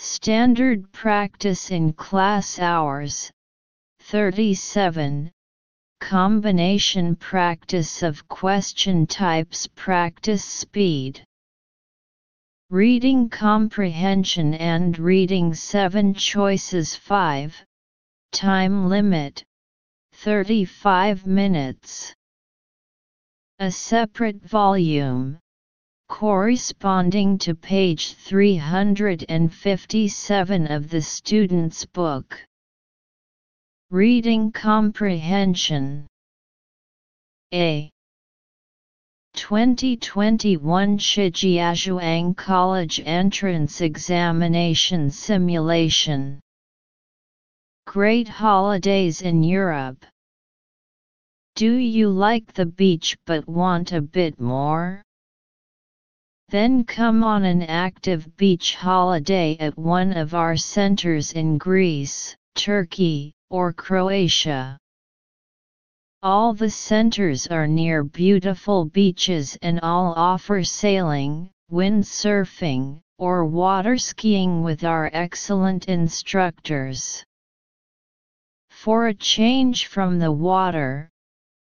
[0.00, 3.32] Standard practice in class hours.
[3.98, 5.32] 37
[5.98, 11.24] Combination practice of question types practice speed.
[12.70, 17.64] Reading comprehension and reading 7 choices 5
[18.30, 19.42] Time limit.
[20.12, 22.14] 35 minutes.
[23.58, 25.40] A separate volume
[26.08, 32.44] corresponding to page 357 of the student's book.
[33.90, 36.06] Reading Comprehension
[37.54, 37.90] A
[39.34, 46.40] 2021 Shijiazhuang College Entrance Examination Simulation
[47.86, 50.04] Great Holidays in Europe
[51.54, 55.02] Do you like the beach but want a bit more?
[56.50, 63.34] Then come on an active beach holiday at one of our centers in Greece, Turkey,
[63.50, 64.78] or Croatia.
[66.22, 74.62] All the centers are near beautiful beaches and all offer sailing, windsurfing, or water skiing
[74.62, 77.22] with our excellent instructors.
[78.70, 81.10] For a change from the water,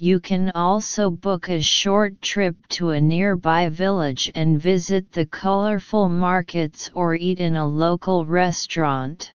[0.00, 6.08] you can also book a short trip to a nearby village and visit the colorful
[6.08, 9.32] markets or eat in a local restaurant.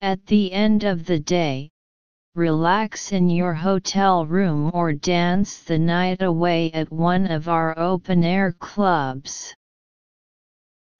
[0.00, 1.70] At the end of the day,
[2.34, 8.24] relax in your hotel room or dance the night away at one of our open
[8.24, 9.54] air clubs.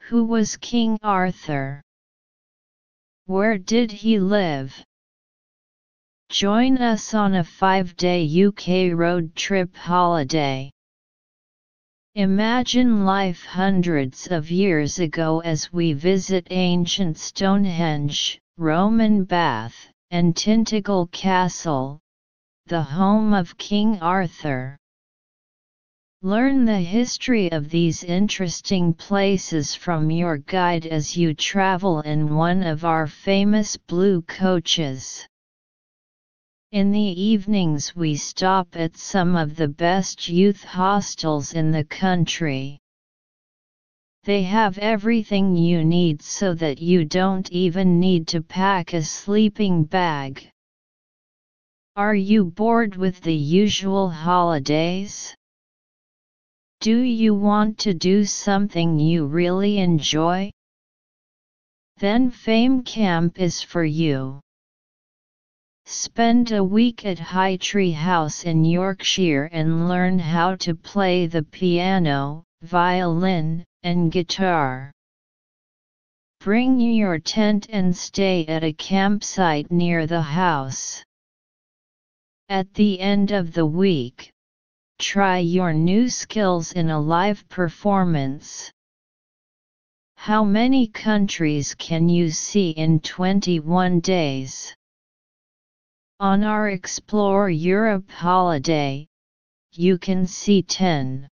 [0.02, 1.82] Who was King Arthur?
[3.26, 4.84] Where did he live?
[6.32, 10.70] Join us on a five-day UK road trip holiday.
[12.14, 21.12] Imagine life hundreds of years ago as we visit ancient Stonehenge, Roman Bath, and Tintagel
[21.12, 22.00] Castle,
[22.64, 24.78] the home of King Arthur.
[26.22, 32.62] Learn the history of these interesting places from your guide as you travel in one
[32.62, 35.26] of our famous blue coaches.
[36.72, 42.78] In the evenings we stop at some of the best youth hostels in the country.
[44.24, 49.84] They have everything you need so that you don't even need to pack a sleeping
[49.84, 50.48] bag.
[51.94, 55.34] Are you bored with the usual holidays?
[56.80, 60.50] Do you want to do something you really enjoy?
[61.98, 64.40] Then Fame Camp is for you.
[65.84, 71.42] Spend a week at High Tree House in Yorkshire and learn how to play the
[71.42, 74.92] piano, violin, and guitar.
[76.40, 81.04] Bring your tent and stay at a campsite near the house.
[82.48, 84.30] At the end of the week,
[84.98, 88.70] try your new skills in a live performance.
[90.16, 94.74] How many countries can you see in 21 days?
[96.22, 99.08] On our Explore Europe holiday,
[99.72, 101.28] you can see 10.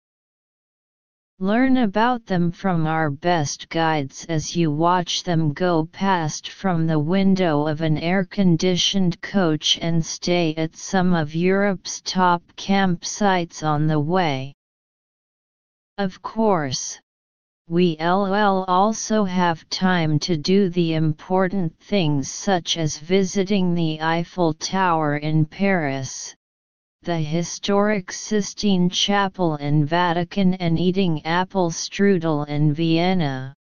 [1.39, 6.99] Learn about them from our best guides as you watch them go past from the
[6.99, 14.01] window of an air-conditioned coach and stay at some of Europe's top campsites on the
[14.01, 14.55] way.
[15.99, 16.99] Of course,
[17.71, 24.55] we LL also have time to do the important things such as visiting the Eiffel
[24.55, 26.35] Tower in Paris,
[27.03, 33.55] the historic Sistine Chapel in Vatican and eating apple strudel in Vienna.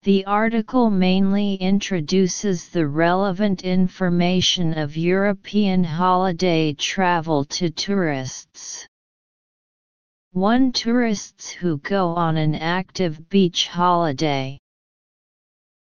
[0.03, 8.89] The article mainly introduces the relevant information of European holiday travel to tourists.
[10.33, 14.57] One tourists who go on an active beach holiday.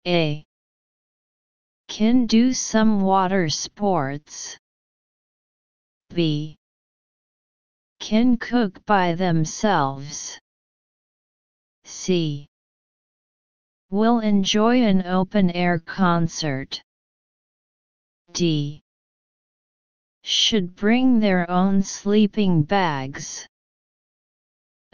[0.09, 0.45] A.
[1.87, 4.59] Can do some water sports.
[6.13, 6.57] B.
[8.01, 10.41] Can cook by themselves.
[11.85, 12.49] C.
[13.91, 16.83] will enjoy an open-air concert.
[18.33, 18.83] D.
[20.25, 23.47] Should bring their own sleeping bags.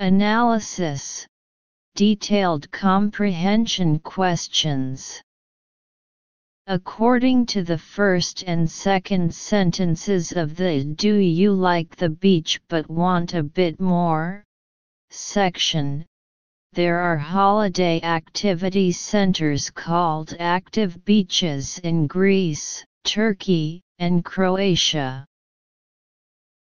[0.02, 1.26] Analysis
[1.94, 5.20] Detailed comprehension questions.
[6.66, 12.88] According to the first and second sentences of the Do You Like the Beach but
[12.88, 14.42] Want a Bit More?
[15.10, 16.06] section,
[16.72, 25.26] there are holiday activity centers called active beaches in Greece, Turkey, and Croatia.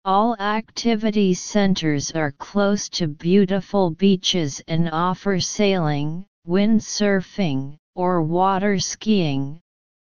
[0.07, 9.61] All activity centers are close to beautiful beaches and offer sailing, windsurfing, or water skiing,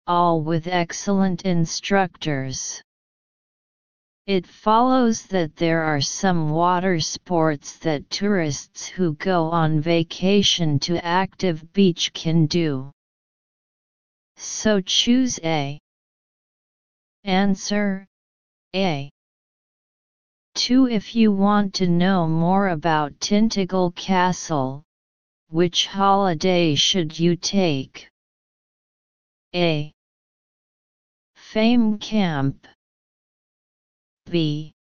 [0.08, 2.82] all with excellent instructors.
[4.26, 10.98] It follows that there are some water sports that tourists who go on vacation to
[11.06, 12.92] active beach can do.
[14.36, 15.80] So choose A.
[17.24, 18.08] Answer
[18.76, 19.12] A.
[20.56, 20.88] 2.
[20.88, 24.84] If you want to know more about Tintagel Castle,
[25.50, 28.10] which holiday should you take?
[29.54, 29.94] A.
[31.36, 32.68] Fame Camp
[34.30, 34.74] B.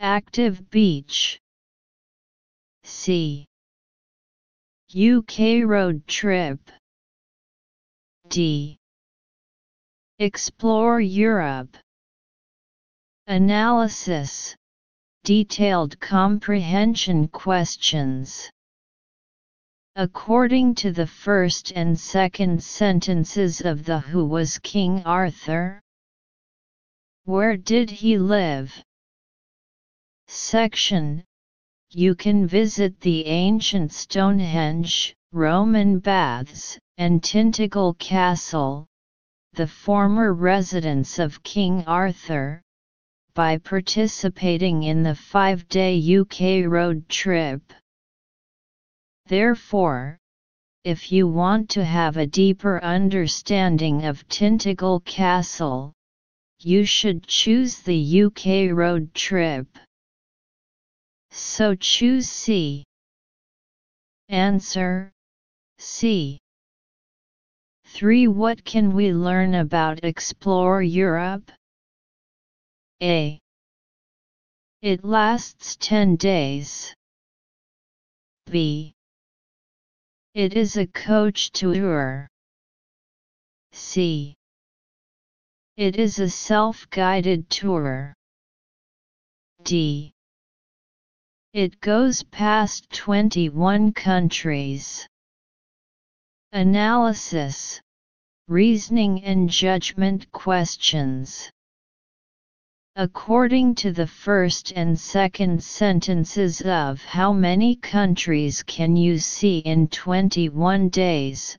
[0.00, 1.38] Active Beach
[2.84, 3.46] C.
[4.90, 6.58] UK Road Trip
[8.28, 8.78] D.
[10.18, 11.76] Explore Europe
[13.26, 14.56] Analysis.
[15.24, 18.50] Detailed comprehension questions.
[19.96, 25.80] According to the first and second sentences of the Who was King Arthur?
[27.24, 28.72] Where did he live?
[30.26, 31.22] Section.
[31.90, 38.86] You can visit the ancient Stonehenge, Roman baths, and Tintagel Castle,
[39.52, 42.62] the former residence of King Arthur,
[43.34, 47.72] by participating in the five-day UK road trip.
[49.26, 50.18] Therefore,
[50.84, 55.92] if you want to have a deeper understanding of Tintagel Castle,
[56.58, 59.66] you should choose the UK road trip.
[61.30, 62.84] So choose C.
[64.28, 65.12] Answer
[65.78, 66.38] C.
[67.86, 68.28] 3.
[68.28, 71.50] What can we learn about Explore Europe?
[73.02, 73.40] A.
[74.82, 76.94] It lasts 10 days.
[78.44, 78.92] B.
[80.34, 82.28] It is a coach tour.
[83.72, 84.34] C.
[85.78, 88.12] It is a self-guided tour.
[89.62, 90.12] D.
[91.54, 95.08] It goes past 21 countries.
[96.52, 97.80] Analysis,
[98.46, 101.50] Reasoning and Judgment Questions
[102.96, 109.86] According to the first and second sentences of How many countries can you see in
[109.86, 111.56] 21 days?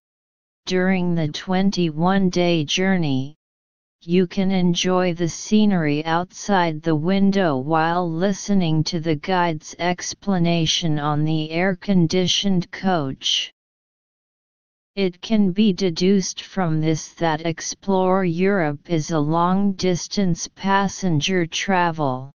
[0.65, 3.37] During the 21 day journey,
[4.01, 11.23] you can enjoy the scenery outside the window while listening to the guide's explanation on
[11.23, 13.53] the air-conditioned coach.
[14.95, 22.31] It can be deduced from this that Explore Europe is a long-distance passenger travel.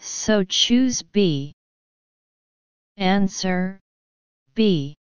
[0.00, 1.52] So choose B.
[2.96, 3.78] Answer
[4.54, 4.96] B.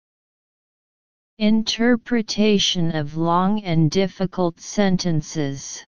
[1.39, 5.84] Interpretation of long and difficult sentences.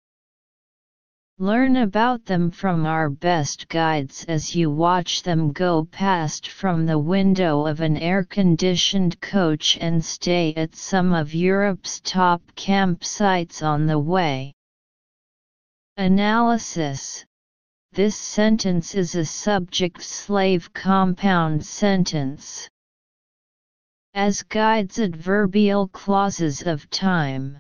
[1.39, 6.99] Learn about them from our best guides as you watch them go past from the
[6.99, 13.97] window of an air-conditioned coach and stay at some of Europe's top campsites on the
[13.97, 14.53] way.
[15.97, 17.25] Analysis
[17.91, 22.69] This sentence is a subject-slave compound sentence
[24.13, 27.57] as guides adverbial clauses of time.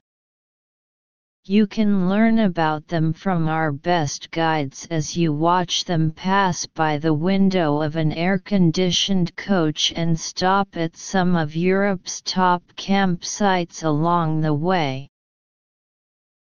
[1.45, 6.99] You can learn about them from our best guides as you watch them pass by
[6.99, 14.41] the window of an air-conditioned coach and stop at some of Europe's top campsites along
[14.41, 15.09] the way.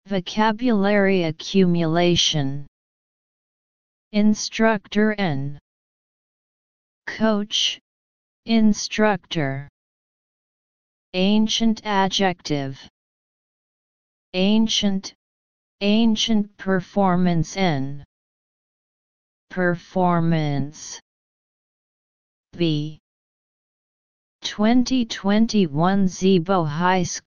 [0.07, 2.65] Vocabulary accumulation.
[4.13, 5.59] Instructor N.
[7.09, 7.81] Coach.
[8.47, 9.69] Instructor.
[11.15, 12.79] Ancient adjective
[14.35, 15.15] Ancient
[15.81, 18.05] Ancient performance in.
[19.51, 21.01] Performance.
[22.53, 22.99] B.
[24.43, 27.23] 2021 Zibo High School